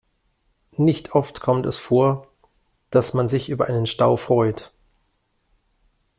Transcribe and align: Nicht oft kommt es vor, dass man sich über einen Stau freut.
Nicht 0.77 1.11
oft 1.13 1.41
kommt 1.41 1.67
es 1.67 1.77
vor, 1.77 2.25
dass 2.89 3.13
man 3.13 3.29
sich 3.29 3.49
über 3.49 3.67
einen 3.67 3.85
Stau 3.85 4.17
freut. 4.17 4.71